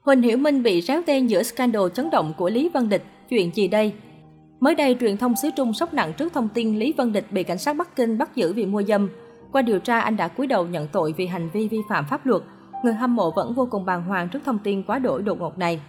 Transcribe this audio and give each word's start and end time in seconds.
Huỳnh 0.00 0.22
Hiểu 0.22 0.36
Minh 0.36 0.62
bị 0.62 0.80
réo 0.80 1.02
tên 1.06 1.26
giữa 1.26 1.42
scandal 1.42 1.82
chấn 1.94 2.10
động 2.10 2.32
của 2.38 2.50
Lý 2.50 2.68
Văn 2.74 2.88
Địch, 2.88 3.04
chuyện 3.28 3.54
gì 3.54 3.68
đây? 3.68 3.92
Mới 4.60 4.74
đây, 4.74 4.96
truyền 5.00 5.16
thông 5.16 5.36
xứ 5.36 5.50
Trung 5.56 5.72
sốc 5.72 5.94
nặng 5.94 6.12
trước 6.18 6.32
thông 6.32 6.48
tin 6.48 6.78
Lý 6.78 6.92
Văn 6.96 7.12
Địch 7.12 7.26
bị 7.30 7.42
cảnh 7.42 7.58
sát 7.58 7.76
Bắc 7.76 7.96
Kinh 7.96 8.18
bắt 8.18 8.36
giữ 8.36 8.52
vì 8.52 8.66
mua 8.66 8.82
dâm. 8.82 9.08
Qua 9.52 9.62
điều 9.62 9.78
tra, 9.78 10.00
anh 10.00 10.16
đã 10.16 10.28
cúi 10.28 10.46
đầu 10.46 10.66
nhận 10.66 10.88
tội 10.88 11.14
vì 11.16 11.26
hành 11.26 11.50
vi 11.52 11.68
vi 11.68 11.78
phạm 11.88 12.04
pháp 12.10 12.26
luật. 12.26 12.42
Người 12.84 12.92
hâm 12.92 13.16
mộ 13.16 13.30
vẫn 13.30 13.54
vô 13.54 13.68
cùng 13.70 13.84
bàng 13.84 14.02
hoàng 14.02 14.28
trước 14.28 14.38
thông 14.44 14.58
tin 14.58 14.82
quá 14.82 14.98
đổi 14.98 15.22
đột 15.22 15.38
ngột 15.38 15.58
này. 15.58 15.80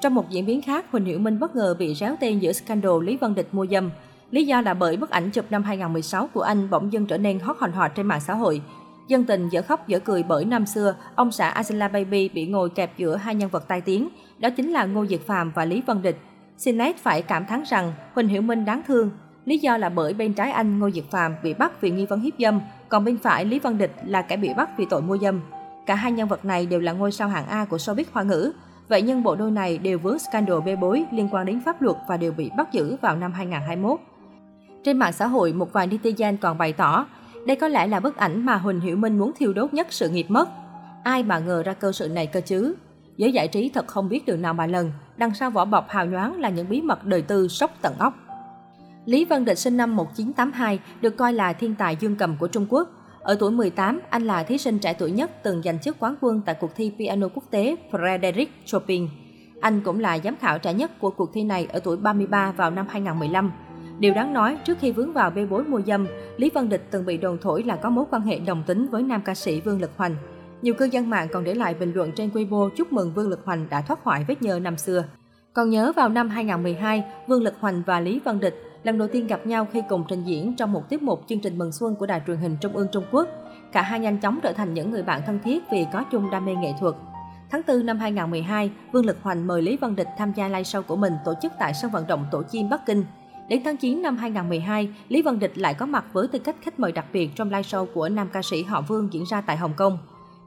Trong 0.00 0.14
một 0.14 0.30
diễn 0.30 0.46
biến 0.46 0.62
khác, 0.62 0.86
Huỳnh 0.92 1.04
Hiểu 1.04 1.18
Minh 1.18 1.40
bất 1.40 1.56
ngờ 1.56 1.76
bị 1.78 1.94
réo 1.94 2.16
tên 2.20 2.38
giữa 2.38 2.52
scandal 2.52 3.02
Lý 3.02 3.16
Văn 3.16 3.34
Địch 3.34 3.48
mua 3.52 3.66
dâm. 3.66 3.90
Lý 4.30 4.46
do 4.46 4.60
là 4.60 4.74
bởi 4.74 4.96
bức 4.96 5.10
ảnh 5.10 5.30
chụp 5.30 5.44
năm 5.50 5.62
2016 5.62 6.28
của 6.34 6.42
anh 6.42 6.70
bỗng 6.70 6.92
dưng 6.92 7.06
trở 7.06 7.18
nên 7.18 7.38
hot 7.38 7.56
hòn 7.58 7.72
hot 7.72 7.90
trên 7.94 8.06
mạng 8.06 8.20
xã 8.20 8.34
hội. 8.34 8.62
Dân 9.08 9.24
tình 9.24 9.48
dở 9.48 9.62
khóc 9.62 9.88
dở 9.88 9.98
cười 9.98 10.22
bởi 10.22 10.44
năm 10.44 10.66
xưa, 10.66 10.94
ông 11.14 11.32
xã 11.32 11.48
Angela 11.48 11.88
Baby 11.88 12.28
bị 12.28 12.46
ngồi 12.46 12.70
kẹp 12.70 12.96
giữa 12.96 13.16
hai 13.16 13.34
nhân 13.34 13.50
vật 13.50 13.68
tai 13.68 13.80
tiếng, 13.80 14.08
đó 14.38 14.50
chính 14.50 14.72
là 14.72 14.84
Ngô 14.84 15.06
Diệt 15.06 15.20
Phạm 15.26 15.52
và 15.54 15.64
Lý 15.64 15.82
Văn 15.86 16.02
Địch. 16.02 16.18
Sinet 16.56 16.96
phải 16.96 17.22
cảm 17.22 17.46
thán 17.46 17.62
rằng 17.66 17.92
Huỳnh 18.14 18.28
Hiểu 18.28 18.42
Minh 18.42 18.64
đáng 18.64 18.82
thương. 18.86 19.10
Lý 19.44 19.58
do 19.58 19.76
là 19.76 19.88
bởi 19.88 20.14
bên 20.14 20.32
trái 20.32 20.50
anh 20.50 20.78
Ngô 20.78 20.90
Diệt 20.90 21.04
Phạm 21.10 21.34
bị 21.42 21.54
bắt 21.54 21.80
vì 21.80 21.90
nghi 21.90 22.06
vấn 22.06 22.20
hiếp 22.20 22.32
dâm, 22.38 22.60
còn 22.88 23.04
bên 23.04 23.18
phải 23.18 23.44
Lý 23.44 23.58
Văn 23.58 23.78
Địch 23.78 23.92
là 24.04 24.22
kẻ 24.22 24.36
bị 24.36 24.54
bắt 24.56 24.70
vì 24.76 24.86
tội 24.90 25.02
mua 25.02 25.18
dâm. 25.18 25.40
Cả 25.86 25.94
hai 25.94 26.12
nhân 26.12 26.28
vật 26.28 26.44
này 26.44 26.66
đều 26.66 26.80
là 26.80 26.92
ngôi 26.92 27.12
sao 27.12 27.28
hạng 27.28 27.46
A 27.46 27.64
của 27.64 27.76
showbiz 27.76 28.04
hoa 28.12 28.22
ngữ. 28.22 28.52
Vậy 28.88 29.02
nhưng 29.02 29.22
bộ 29.22 29.36
đôi 29.36 29.50
này 29.50 29.78
đều 29.78 29.98
vướng 29.98 30.18
scandal 30.18 30.60
bê 30.66 30.76
bối 30.76 31.04
liên 31.12 31.28
quan 31.32 31.46
đến 31.46 31.60
pháp 31.64 31.82
luật 31.82 31.96
và 32.08 32.16
đều 32.16 32.32
bị 32.32 32.50
bắt 32.56 32.72
giữ 32.72 32.96
vào 33.02 33.16
năm 33.16 33.32
2021. 33.32 34.00
Trên 34.84 34.98
mạng 34.98 35.12
xã 35.12 35.26
hội, 35.26 35.52
một 35.52 35.72
vài 35.72 35.88
netizen 35.88 36.36
còn 36.40 36.58
bày 36.58 36.72
tỏ, 36.72 37.06
đây 37.46 37.56
có 37.56 37.68
lẽ 37.68 37.86
là 37.86 38.00
bức 38.00 38.16
ảnh 38.16 38.46
mà 38.46 38.56
Huỳnh 38.56 38.80
Hiểu 38.80 38.96
Minh 38.96 39.18
muốn 39.18 39.32
thiêu 39.36 39.52
đốt 39.52 39.74
nhất 39.74 39.86
sự 39.90 40.08
nghiệp 40.08 40.26
mất. 40.28 40.48
Ai 41.04 41.22
mà 41.22 41.38
ngờ 41.38 41.62
ra 41.62 41.72
cơ 41.72 41.92
sự 41.92 42.08
này 42.08 42.26
cơ 42.26 42.40
chứ? 42.40 42.74
Giới 43.16 43.32
giải 43.32 43.48
trí 43.48 43.68
thật 43.68 43.86
không 43.86 44.08
biết 44.08 44.26
đường 44.26 44.42
nào 44.42 44.54
mà 44.54 44.66
lần, 44.66 44.92
đằng 45.16 45.34
sau 45.34 45.50
vỏ 45.50 45.64
bọc 45.64 45.88
hào 45.88 46.06
nhoáng 46.06 46.40
là 46.40 46.48
những 46.48 46.68
bí 46.68 46.82
mật 46.82 47.04
đời 47.04 47.22
tư 47.22 47.48
sốc 47.48 47.70
tận 47.82 47.94
óc. 47.98 48.14
Lý 49.04 49.24
Văn 49.24 49.44
Địch 49.44 49.58
sinh 49.58 49.76
năm 49.76 49.96
1982, 49.96 50.78
được 51.00 51.16
coi 51.16 51.32
là 51.32 51.52
thiên 51.52 51.74
tài 51.74 51.96
dương 52.00 52.16
cầm 52.16 52.36
của 52.40 52.48
Trung 52.48 52.66
Quốc. 52.68 52.88
Ở 53.20 53.36
tuổi 53.40 53.50
18, 53.50 54.00
anh 54.10 54.22
là 54.22 54.42
thí 54.42 54.58
sinh 54.58 54.78
trẻ 54.78 54.92
tuổi 54.92 55.10
nhất 55.10 55.30
từng 55.42 55.62
giành 55.62 55.78
chức 55.78 55.96
quán 55.98 56.14
quân 56.20 56.40
tại 56.46 56.54
cuộc 56.60 56.70
thi 56.76 56.92
piano 56.98 57.28
quốc 57.34 57.44
tế 57.50 57.76
Frederic 57.90 58.46
Chopin. 58.64 59.08
Anh 59.60 59.80
cũng 59.80 60.00
là 60.00 60.18
giám 60.18 60.36
khảo 60.36 60.58
trẻ 60.58 60.74
nhất 60.74 60.90
của 61.00 61.10
cuộc 61.10 61.30
thi 61.34 61.44
này 61.44 61.66
ở 61.72 61.80
tuổi 61.80 61.96
33 61.96 62.52
vào 62.52 62.70
năm 62.70 62.86
2015. 62.88 63.52
Điều 63.98 64.14
đáng 64.14 64.32
nói, 64.32 64.58
trước 64.64 64.78
khi 64.80 64.92
vướng 64.92 65.12
vào 65.12 65.30
bê 65.30 65.46
bối 65.46 65.64
mua 65.64 65.80
dâm, 65.80 66.06
Lý 66.36 66.50
Văn 66.54 66.68
Địch 66.68 66.86
từng 66.90 67.06
bị 67.06 67.16
đồn 67.16 67.38
thổi 67.38 67.62
là 67.62 67.76
có 67.76 67.90
mối 67.90 68.04
quan 68.10 68.22
hệ 68.22 68.38
đồng 68.38 68.62
tính 68.66 68.86
với 68.90 69.02
nam 69.02 69.22
ca 69.24 69.34
sĩ 69.34 69.60
Vương 69.60 69.80
Lực 69.80 69.90
Hoành. 69.96 70.16
Nhiều 70.62 70.74
cư 70.74 70.84
dân 70.84 71.10
mạng 71.10 71.28
còn 71.32 71.44
để 71.44 71.54
lại 71.54 71.74
bình 71.74 71.92
luận 71.94 72.12
trên 72.12 72.30
Weibo 72.30 72.70
chúc 72.76 72.92
mừng 72.92 73.12
Vương 73.12 73.28
Lực 73.28 73.44
Hoành 73.44 73.66
đã 73.70 73.80
thoát 73.80 74.04
khỏi 74.04 74.24
vết 74.28 74.42
nhơ 74.42 74.58
năm 74.58 74.76
xưa. 74.76 75.04
Còn 75.52 75.70
nhớ 75.70 75.92
vào 75.96 76.08
năm 76.08 76.28
2012, 76.28 77.04
Vương 77.26 77.42
Lực 77.42 77.54
Hoành 77.60 77.82
và 77.86 78.00
Lý 78.00 78.20
Văn 78.24 78.40
Địch 78.40 78.54
lần 78.82 78.98
đầu 78.98 79.08
tiên 79.08 79.26
gặp 79.26 79.46
nhau 79.46 79.66
khi 79.72 79.82
cùng 79.88 80.04
trình 80.08 80.24
diễn 80.24 80.56
trong 80.56 80.72
một 80.72 80.88
tiết 80.88 81.02
mục 81.02 81.24
chương 81.28 81.40
trình 81.40 81.58
mừng 81.58 81.72
xuân 81.72 81.94
của 81.94 82.06
đài 82.06 82.22
truyền 82.26 82.36
hình 82.36 82.56
Trung 82.60 82.72
ương 82.72 82.88
Trung 82.92 83.04
Quốc. 83.10 83.28
Cả 83.72 83.82
hai 83.82 84.00
nhanh 84.00 84.18
chóng 84.18 84.38
trở 84.42 84.52
thành 84.52 84.74
những 84.74 84.90
người 84.90 85.02
bạn 85.02 85.22
thân 85.26 85.38
thiết 85.44 85.62
vì 85.72 85.86
có 85.92 86.04
chung 86.12 86.30
đam 86.30 86.44
mê 86.44 86.54
nghệ 86.54 86.72
thuật. 86.80 86.94
Tháng 87.50 87.60
4 87.68 87.86
năm 87.86 87.98
2012, 87.98 88.70
Vương 88.92 89.06
Lực 89.06 89.16
Hoành 89.22 89.46
mời 89.46 89.62
Lý 89.62 89.76
Văn 89.76 89.96
Địch 89.96 90.08
tham 90.18 90.32
gia 90.36 90.48
live 90.48 90.62
show 90.62 90.82
của 90.82 90.96
mình 90.96 91.12
tổ 91.24 91.34
chức 91.42 91.52
tại 91.58 91.74
sân 91.74 91.90
vận 91.90 92.06
động 92.06 92.26
Tổ 92.30 92.42
Chim 92.42 92.68
Bắc 92.68 92.86
Kinh. 92.86 93.04
Đến 93.48 93.62
tháng 93.64 93.76
9 93.76 94.02
năm 94.02 94.16
2012, 94.16 94.88
Lý 95.08 95.22
Văn 95.22 95.38
Địch 95.38 95.58
lại 95.58 95.74
có 95.74 95.86
mặt 95.86 96.04
với 96.12 96.28
tư 96.28 96.38
cách 96.38 96.56
khách 96.62 96.80
mời 96.80 96.92
đặc 96.92 97.06
biệt 97.12 97.30
trong 97.34 97.48
live 97.48 97.62
show 97.62 97.86
của 97.86 98.08
nam 98.08 98.28
ca 98.32 98.42
sĩ 98.42 98.62
họ 98.62 98.80
Vương 98.80 99.08
diễn 99.12 99.24
ra 99.30 99.40
tại 99.40 99.56
Hồng 99.56 99.72
Kông. 99.76 99.98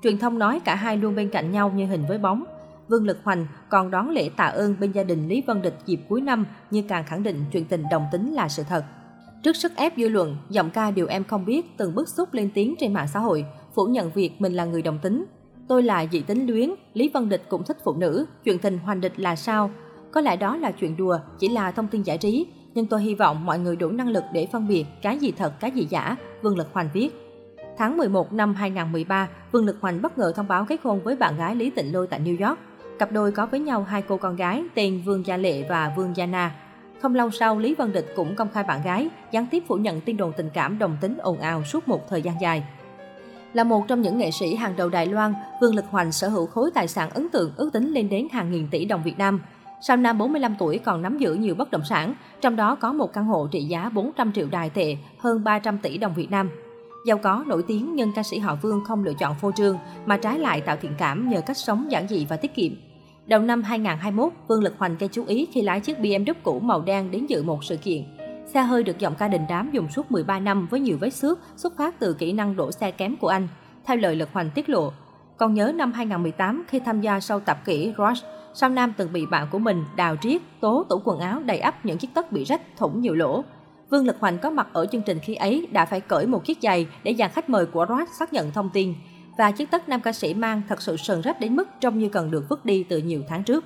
Truyền 0.03 0.17
thông 0.17 0.39
nói 0.39 0.59
cả 0.65 0.75
hai 0.75 0.97
luôn 0.97 1.15
bên 1.15 1.29
cạnh 1.29 1.51
nhau 1.51 1.71
như 1.75 1.85
hình 1.85 2.05
với 2.07 2.17
bóng. 2.17 2.43
Vương 2.89 3.05
Lực 3.05 3.17
Hoành 3.23 3.47
còn 3.69 3.91
đón 3.91 4.09
lễ 4.09 4.29
tạ 4.37 4.45
ơn 4.45 4.75
bên 4.79 4.91
gia 4.91 5.03
đình 5.03 5.27
Lý 5.27 5.43
Văn 5.47 5.61
Địch 5.61 5.75
dịp 5.85 5.99
cuối 6.09 6.21
năm 6.21 6.45
như 6.71 6.83
càng 6.87 7.03
khẳng 7.03 7.23
định 7.23 7.45
chuyện 7.51 7.65
tình 7.65 7.83
đồng 7.91 8.05
tính 8.11 8.33
là 8.33 8.49
sự 8.49 8.63
thật. 8.69 8.85
Trước 9.43 9.55
sức 9.55 9.75
ép 9.75 9.93
dư 9.97 10.09
luận, 10.09 10.37
giọng 10.49 10.69
ca 10.69 10.91
Điều 10.91 11.07
Em 11.07 11.23
Không 11.23 11.45
Biết 11.45 11.77
từng 11.77 11.95
bức 11.95 12.09
xúc 12.09 12.33
lên 12.33 12.49
tiếng 12.53 12.75
trên 12.79 12.93
mạng 12.93 13.07
xã 13.13 13.19
hội, 13.19 13.45
phủ 13.75 13.85
nhận 13.85 14.11
việc 14.11 14.31
mình 14.41 14.53
là 14.53 14.65
người 14.65 14.81
đồng 14.81 14.99
tính. 15.01 15.25
Tôi 15.67 15.83
là 15.83 16.05
dị 16.11 16.21
tính 16.21 16.47
luyến, 16.47 16.69
Lý 16.93 17.09
Văn 17.13 17.29
Địch 17.29 17.43
cũng 17.49 17.63
thích 17.63 17.77
phụ 17.83 17.93
nữ, 17.93 18.25
chuyện 18.43 18.59
tình 18.59 18.77
hoành 18.77 19.01
địch 19.01 19.19
là 19.19 19.35
sao? 19.35 19.71
Có 20.11 20.21
lẽ 20.21 20.35
đó 20.35 20.57
là 20.57 20.71
chuyện 20.71 20.97
đùa, 20.97 21.19
chỉ 21.39 21.47
là 21.47 21.71
thông 21.71 21.87
tin 21.87 22.03
giải 22.03 22.17
trí, 22.17 22.47
nhưng 22.79 22.87
tôi 22.87 23.01
hy 23.01 23.15
vọng 23.15 23.45
mọi 23.45 23.59
người 23.59 23.75
đủ 23.75 23.89
năng 23.89 24.07
lực 24.07 24.23
để 24.33 24.47
phân 24.51 24.67
biệt 24.67 24.85
cái 25.01 25.17
gì 25.17 25.31
thật, 25.31 25.59
cái 25.59 25.71
gì 25.71 25.87
giả, 25.89 26.15
Vương 26.41 26.57
Lực 26.57 26.67
Hoành 26.73 26.89
viết. 26.93 27.09
Tháng 27.77 27.97
11 27.97 28.33
năm 28.33 28.55
2013, 28.55 29.27
Vương 29.51 29.65
Lực 29.65 29.77
Hoành 29.81 30.01
bất 30.01 30.17
ngờ 30.17 30.33
thông 30.35 30.47
báo 30.47 30.65
kết 30.65 30.79
hôn 30.83 31.01
với 31.03 31.15
bạn 31.15 31.37
gái 31.37 31.55
Lý 31.55 31.69
Tịnh 31.69 31.93
Lôi 31.93 32.07
tại 32.07 32.19
New 32.19 32.47
York. 32.47 32.59
Cặp 32.99 33.11
đôi 33.11 33.31
có 33.31 33.45
với 33.45 33.59
nhau 33.59 33.83
hai 33.83 34.01
cô 34.01 34.17
con 34.17 34.35
gái 34.35 34.63
tên 34.75 35.01
Vương 35.05 35.25
Gia 35.25 35.37
Lệ 35.37 35.65
và 35.69 35.93
Vương 35.97 36.15
Gia 36.15 36.25
Na. 36.25 36.55
Không 37.01 37.15
lâu 37.15 37.29
sau, 37.29 37.59
Lý 37.59 37.75
Văn 37.75 37.91
Địch 37.91 38.13
cũng 38.15 38.35
công 38.35 38.49
khai 38.53 38.63
bạn 38.63 38.81
gái, 38.83 39.09
gián 39.31 39.45
tiếp 39.51 39.63
phủ 39.67 39.75
nhận 39.75 40.01
tin 40.01 40.17
đồn 40.17 40.31
tình 40.37 40.49
cảm 40.53 40.79
đồng 40.79 40.97
tính 41.01 41.17
ồn 41.17 41.39
ào 41.39 41.63
suốt 41.63 41.87
một 41.87 42.09
thời 42.09 42.21
gian 42.21 42.41
dài. 42.41 42.63
Là 43.53 43.63
một 43.63 43.87
trong 43.87 44.01
những 44.01 44.17
nghệ 44.17 44.31
sĩ 44.31 44.55
hàng 44.55 44.75
đầu 44.75 44.89
Đài 44.89 45.05
Loan, 45.05 45.33
Vương 45.61 45.75
Lực 45.75 45.85
Hoành 45.89 46.11
sở 46.11 46.27
hữu 46.27 46.45
khối 46.45 46.71
tài 46.73 46.87
sản 46.87 47.09
ấn 47.09 47.29
tượng 47.29 47.51
ước 47.57 47.69
tính 47.73 47.91
lên 47.91 48.09
đến 48.09 48.27
hàng 48.31 48.51
nghìn 48.51 48.67
tỷ 48.71 48.85
đồng 48.85 49.03
Việt 49.03 49.17
Nam. 49.17 49.41
Sau 49.81 49.97
năm 49.97 50.17
45 50.17 50.55
tuổi 50.59 50.77
còn 50.77 51.01
nắm 51.01 51.17
giữ 51.17 51.33
nhiều 51.33 51.55
bất 51.55 51.71
động 51.71 51.83
sản, 51.85 52.13
trong 52.41 52.55
đó 52.55 52.75
có 52.75 52.93
một 52.93 53.13
căn 53.13 53.25
hộ 53.25 53.47
trị 53.51 53.63
giá 53.63 53.89
400 53.89 54.31
triệu 54.31 54.47
đài 54.51 54.69
tệ, 54.69 54.97
hơn 55.19 55.43
300 55.43 55.77
tỷ 55.77 55.97
đồng 55.97 56.13
Việt 56.13 56.31
Nam. 56.31 56.49
Giàu 57.05 57.17
có, 57.17 57.43
nổi 57.47 57.63
tiếng 57.67 57.95
nhưng 57.95 58.13
ca 58.13 58.23
sĩ 58.23 58.39
họ 58.39 58.55
Vương 58.61 58.83
không 58.85 59.03
lựa 59.03 59.13
chọn 59.13 59.35
phô 59.41 59.51
trương, 59.51 59.77
mà 60.05 60.17
trái 60.17 60.39
lại 60.39 60.61
tạo 60.61 60.77
thiện 60.81 60.91
cảm 60.97 61.29
nhờ 61.29 61.41
cách 61.41 61.57
sống 61.57 61.91
giản 61.91 62.07
dị 62.07 62.25
và 62.25 62.35
tiết 62.35 62.55
kiệm. 62.55 62.71
Đầu 63.25 63.41
năm 63.41 63.63
2021, 63.63 64.33
Vương 64.47 64.63
Lực 64.63 64.73
Hoành 64.77 64.97
gây 64.97 65.09
chú 65.11 65.25
ý 65.25 65.47
khi 65.51 65.61
lái 65.61 65.79
chiếc 65.79 65.97
BMW 65.99 66.33
cũ 66.43 66.59
màu 66.59 66.81
đen 66.81 67.11
đến 67.11 67.25
dự 67.25 67.43
một 67.43 67.63
sự 67.63 67.77
kiện. 67.77 68.03
Xe 68.45 68.61
hơi 68.61 68.83
được 68.83 68.99
giọng 68.99 69.15
ca 69.15 69.27
đình 69.27 69.41
đám 69.49 69.71
dùng 69.71 69.89
suốt 69.89 70.11
13 70.11 70.39
năm 70.39 70.67
với 70.71 70.79
nhiều 70.79 70.97
vết 71.01 71.09
xước 71.09 71.39
xuất 71.55 71.77
phát 71.77 71.99
từ 71.99 72.13
kỹ 72.13 72.31
năng 72.31 72.55
đổ 72.55 72.71
xe 72.71 72.91
kém 72.91 73.15
của 73.15 73.27
anh, 73.27 73.47
theo 73.85 73.97
lời 73.97 74.15
Lực 74.15 74.29
Hoành 74.33 74.49
tiết 74.49 74.69
lộ. 74.69 74.91
Còn 75.37 75.53
nhớ 75.53 75.71
năm 75.75 75.91
2018 75.91 76.63
khi 76.67 76.79
tham 76.79 77.01
gia 77.01 77.19
sau 77.19 77.39
tập 77.39 77.57
kỹ 77.65 77.93
Rush, 77.97 78.25
sau 78.53 78.69
Nam 78.69 78.93
từng 78.97 79.13
bị 79.13 79.25
bạn 79.25 79.47
của 79.51 79.59
mình 79.59 79.85
đào 79.95 80.15
triết, 80.21 80.41
tố 80.61 80.85
tủ 80.89 81.01
quần 81.05 81.19
áo 81.19 81.39
đầy 81.45 81.59
ắp 81.59 81.85
những 81.85 81.97
chiếc 81.97 82.09
tất 82.13 82.31
bị 82.31 82.43
rách, 82.43 82.61
thủng 82.77 83.01
nhiều 83.01 83.15
lỗ. 83.15 83.43
Vương 83.89 84.05
Lực 84.05 84.15
Hoành 84.19 84.37
có 84.37 84.49
mặt 84.49 84.67
ở 84.73 84.85
chương 84.85 85.01
trình 85.01 85.19
khi 85.19 85.35
ấy 85.35 85.67
đã 85.71 85.85
phải 85.85 86.01
cởi 86.01 86.27
một 86.27 86.45
chiếc 86.45 86.57
giày 86.61 86.87
để 87.03 87.15
dàn 87.19 87.31
khách 87.31 87.49
mời 87.49 87.65
của 87.65 87.85
Rush 87.89 88.13
xác 88.19 88.33
nhận 88.33 88.51
thông 88.51 88.69
tin. 88.69 88.93
Và 89.37 89.51
chiếc 89.51 89.71
tất 89.71 89.89
nam 89.89 90.01
ca 90.01 90.11
sĩ 90.11 90.33
mang 90.33 90.61
thật 90.69 90.81
sự 90.81 90.97
sờn 90.97 91.21
rách 91.21 91.39
đến 91.39 91.55
mức 91.55 91.67
trông 91.79 91.99
như 91.99 92.09
cần 92.09 92.31
được 92.31 92.49
vứt 92.49 92.65
đi 92.65 92.83
từ 92.83 92.97
nhiều 92.97 93.23
tháng 93.29 93.43
trước. 93.43 93.65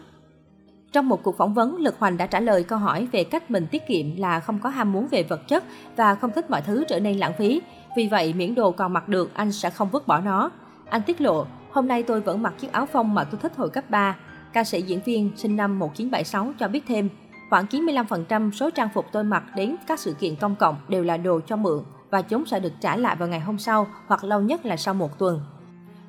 Trong 0.92 1.10
một 1.10 1.24
cuộc 1.24 1.38
phỏng 1.38 1.54
vấn, 1.54 1.78
Lực 1.78 2.00
Hoành 2.00 2.18
đã 2.18 2.26
trả 2.26 2.40
lời 2.40 2.64
câu 2.64 2.80
hỏi 2.80 3.08
về 3.12 3.24
cách 3.24 3.52
mình 3.52 3.68
tiết 3.72 3.88
kiệm 3.88 4.16
là 4.18 4.40
không 4.40 4.60
có 4.60 4.70
ham 4.70 4.92
muốn 4.92 5.08
về 5.08 5.24
vật 5.24 5.48
chất 5.48 5.64
và 5.96 6.16
không 6.16 6.32
thích 6.32 6.50
mọi 6.50 6.62
thứ 6.62 6.84
trở 6.88 7.00
nên 7.00 7.18
lãng 7.18 7.34
phí. 7.38 7.62
Vì 7.98 8.08
vậy, 8.08 8.34
miễn 8.34 8.56
đồ 8.56 8.72
còn 8.72 8.94
mặc 8.94 9.08
được, 9.08 9.34
anh 9.34 9.52
sẽ 9.52 9.70
không 9.70 9.90
vứt 9.90 10.08
bỏ 10.08 10.20
nó. 10.20 10.50
Anh 10.90 11.02
tiết 11.02 11.22
lộ, 11.22 11.46
hôm 11.72 11.88
nay 11.88 12.04
tôi 12.04 12.22
vẫn 12.22 12.42
mặc 12.42 12.54
chiếc 12.60 12.72
áo 12.72 12.86
phông 12.86 13.14
mà 13.14 13.24
tôi 13.24 13.40
thích 13.42 13.52
hồi 13.58 13.70
cấp 13.70 13.90
3. 13.90 14.16
Ca 14.53 14.64
sĩ 14.64 14.81
diễn 14.81 15.00
viên 15.06 15.31
sinh 15.36 15.56
năm 15.56 15.80
1976 15.80 16.53
cho 16.59 16.68
biết 16.68 16.84
thêm, 16.88 17.09
khoảng 17.50 17.66
95% 17.66 18.52
số 18.52 18.69
trang 18.69 18.90
phục 18.94 19.06
tôi 19.12 19.24
mặc 19.24 19.44
đến 19.56 19.75
các 19.88 20.00
sự 20.00 20.14
kiện 20.14 20.36
công 20.36 20.56
cộng 20.56 20.75
đều 20.88 21.03
là 21.03 21.18
đồ 21.18 21.40
cho 21.47 21.56
mượn 21.56 21.84
và 22.09 22.22
chúng 22.22 22.46
sẽ 22.46 22.59
được 22.59 22.74
trả 22.81 22.96
lại 22.96 23.16
vào 23.16 23.28
ngày 23.28 23.40
hôm 23.40 23.59
sau 23.59 23.88
hoặc 24.08 24.24
lâu 24.24 24.42
nhất 24.42 24.66
là 24.66 24.78
sau 24.78 24.94
một 24.94 25.19
tuần. 25.19 25.42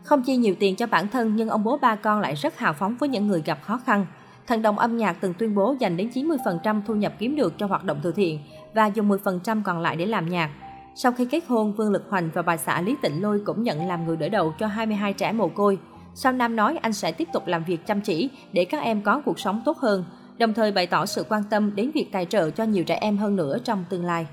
Không 0.03 0.23
chi 0.23 0.37
nhiều 0.37 0.55
tiền 0.61 0.77
cho 0.77 0.87
bản 0.87 1.09
thân 1.09 1.37
nhưng 1.37 1.49
ông 1.49 1.65
bố 1.65 1.77
ba 1.77 1.97
con 1.97 2.21
lại 2.21 2.35
rất 2.35 2.59
hào 2.59 2.73
phóng 2.73 2.97
với 2.97 3.09
những 3.09 3.27
người 3.27 3.43
gặp 3.47 3.59
khó 3.63 3.81
khăn. 3.87 4.07
Thần 4.47 4.63
đồng 4.63 4.79
âm 4.79 4.97
nhạc 4.97 5.17
từng 5.21 5.35
tuyên 5.35 5.55
bố 5.55 5.77
dành 5.79 5.97
đến 5.97 6.11
90% 6.15 6.81
thu 6.87 6.95
nhập 6.95 7.13
kiếm 7.19 7.37
được 7.37 7.59
cho 7.59 7.67
hoạt 7.67 7.85
động 7.85 8.01
từ 8.03 8.13
thiện 8.13 8.41
và 8.75 8.87
dùng 8.87 9.09
10% 9.09 9.63
còn 9.65 9.81
lại 9.81 9.97
để 9.97 10.07
làm 10.07 10.29
nhạc. 10.29 10.51
Sau 10.95 11.13
khi 11.13 11.25
kết 11.25 11.45
hôn, 11.49 11.73
Vương 11.73 11.93
Lực 11.93 12.05
Hoành 12.11 12.31
và 12.35 12.43
bà 12.43 12.57
xã 12.57 12.81
Lý 12.81 12.97
Tịnh 13.03 13.23
Lôi 13.23 13.41
cũng 13.47 13.63
nhận 13.63 13.89
làm 13.89 14.07
người 14.07 14.17
đỡ 14.17 14.29
đầu 14.29 14.55
cho 14.59 14.67
22 14.67 15.13
trẻ 15.13 15.33
mồ 15.33 15.49
côi. 15.49 15.79
Sao 16.15 16.33
Nam 16.33 16.57
nói 16.57 16.79
anh 16.83 16.93
sẽ 16.93 17.13
tiếp 17.13 17.29
tục 17.33 17.47
làm 17.47 17.65
việc 17.65 17.87
chăm 17.87 18.01
chỉ 18.01 18.31
để 18.53 18.65
các 18.65 18.83
em 18.83 19.03
có 19.03 19.23
cuộc 19.25 19.41
sống 19.41 19.63
tốt 19.65 19.79
hơn, 19.79 20.05
đồng 20.39 20.55
thời 20.55 20.73
bày 20.73 20.87
tỏ 20.87 21.07
sự 21.07 21.25
quan 21.29 21.43
tâm 21.51 21.75
đến 21.75 21.91
việc 21.95 22.09
tài 22.13 22.25
trợ 22.27 22.51
cho 22.51 22.65
nhiều 22.65 22.85
trẻ 22.85 22.99
em 23.01 23.17
hơn 23.17 23.37
nữa 23.37 23.59
trong 23.65 23.85
tương 23.91 24.05
lai. 24.05 24.27